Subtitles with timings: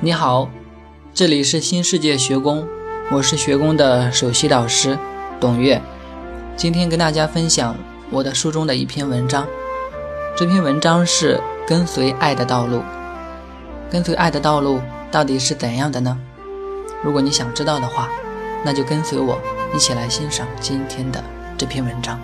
[0.00, 0.48] 你好，
[1.12, 2.64] 这里是新世界学宫，
[3.10, 4.96] 我是学宫的首席导师
[5.40, 5.82] 董月。
[6.56, 7.74] 今天跟大家分享
[8.08, 9.44] 我的书中的一篇文章。
[10.36, 12.80] 这篇文章是跟随爱的道路。
[13.90, 16.16] 跟随爱的道路到底是怎样的呢？
[17.02, 18.08] 如果你想知道的话，
[18.64, 19.36] 那就跟随我
[19.74, 21.20] 一起来欣赏今天的
[21.56, 22.20] 这篇文章。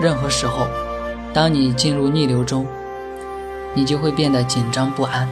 [0.00, 0.66] 任何时候，
[1.32, 2.66] 当你进入逆流中，
[3.72, 5.28] 你就会变得紧张不安，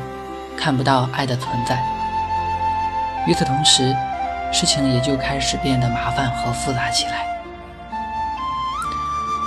[0.57, 1.83] 看不到爱的存在。
[3.27, 3.95] 与此同时，
[4.53, 7.27] 事情也就开始变得麻烦和复杂起来。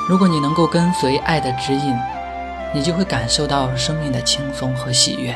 [0.10, 1.98] 如果你能够跟随爱的指引，
[2.74, 5.32] 你就会感受到生命的轻松和喜悦，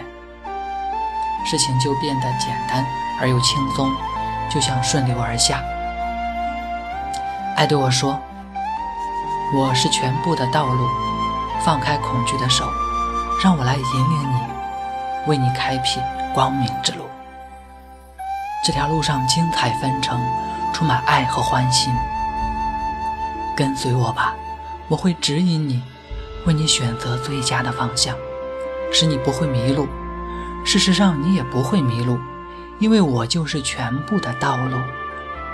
[1.46, 2.86] 事情就变得简单
[3.22, 3.90] 而又轻松，
[4.54, 5.64] 就像顺流而下。
[7.56, 8.20] 爱对我说。
[9.54, 10.88] 我是全部的道路，
[11.64, 12.68] 放开恐惧的手，
[13.44, 14.42] 让我来引领你，
[15.28, 16.02] 为你开辟
[16.34, 17.06] 光明之路。
[18.66, 20.20] 这条路上精彩纷呈，
[20.74, 21.94] 充满爱和欢欣。
[23.56, 24.34] 跟随我吧，
[24.88, 25.84] 我会指引你，
[26.48, 28.16] 为你选择最佳的方向，
[28.92, 29.88] 使你不会迷路。
[30.66, 32.18] 事实上，你也不会迷路，
[32.80, 34.78] 因为我就是全部的道路，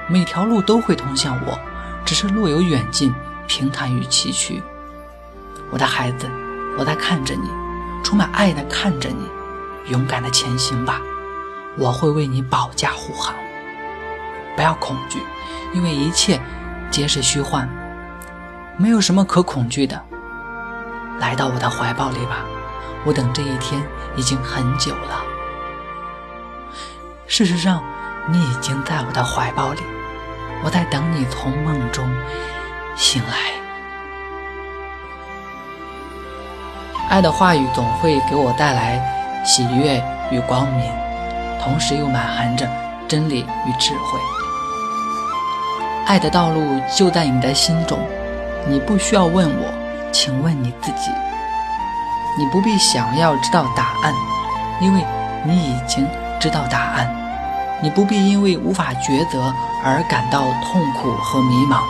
[0.08, 1.60] 每条路都会通向我，
[2.06, 3.14] 只是路有远近。
[3.52, 4.62] 平坦与崎岖，
[5.72, 6.26] 我的孩子，
[6.78, 7.50] 我在看着你，
[8.02, 9.28] 充满爱的看着你，
[9.92, 11.02] 勇敢的前行吧，
[11.78, 13.36] 我会为你保驾护航。
[14.56, 15.20] 不要恐惧，
[15.74, 16.40] 因为一切
[16.90, 17.68] 皆是虚幻，
[18.78, 20.02] 没有什么可恐惧的。
[21.20, 22.46] 来到我的怀抱里吧，
[23.04, 23.84] 我等这一天
[24.16, 25.22] 已经很久了。
[27.28, 27.84] 事实上，
[28.30, 29.82] 你已经在我的怀抱里，
[30.64, 32.10] 我在等你从梦中。
[33.02, 33.34] 醒来，
[37.10, 40.86] 爱的话语总会给我带来喜悦与光明，
[41.60, 42.70] 同时又满含着
[43.08, 44.20] 真理与智慧。
[46.06, 47.98] 爱的道路就在你的心中，
[48.68, 49.66] 你不需要问我，
[50.12, 51.10] 请问你自己。
[52.38, 54.14] 你不必想要知道答案，
[54.80, 55.04] 因为
[55.44, 56.08] 你已经
[56.40, 57.12] 知道答案。
[57.82, 59.52] 你不必因为无法抉择
[59.84, 61.82] 而感到痛苦和迷茫。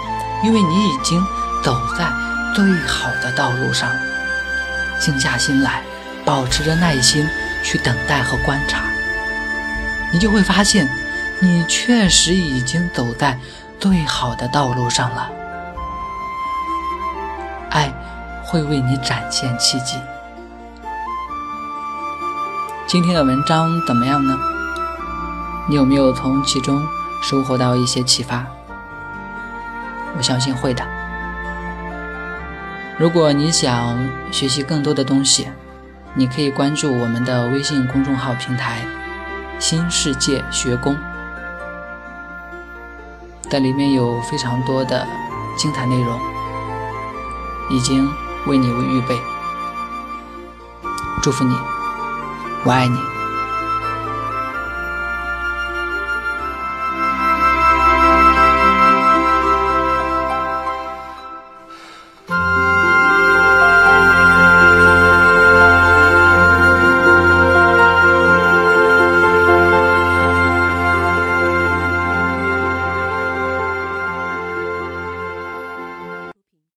[0.43, 1.23] 因为你已经
[1.63, 2.11] 走在
[2.55, 3.89] 最好的道路上，
[4.99, 5.81] 静下心来，
[6.25, 7.27] 保持着耐心
[7.63, 8.81] 去等待和观察，
[10.11, 10.89] 你就会发现，
[11.39, 13.39] 你确实已经走在
[13.79, 15.29] 最好的道路上了。
[17.69, 17.93] 爱
[18.43, 19.97] 会为你展现奇迹。
[22.87, 24.37] 今天的文章怎么样呢？
[25.69, 26.83] 你有没有从其中
[27.21, 28.45] 收获到一些启发？
[30.17, 30.85] 我相信会的。
[32.97, 33.97] 如果你想
[34.31, 35.47] 学习更多的东西，
[36.13, 38.81] 你可以关注我们的微信公众号平台
[39.59, 40.95] “新世界学宫”，
[43.49, 45.07] 在里面有非常多的
[45.57, 46.19] 精彩内容，
[47.69, 48.07] 已经
[48.45, 49.17] 为你预备。
[51.23, 51.55] 祝福你，
[52.65, 53.20] 我爱你。